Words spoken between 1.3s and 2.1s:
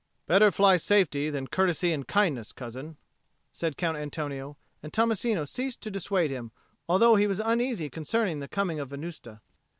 courtesy and